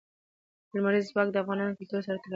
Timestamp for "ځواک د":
1.11-1.35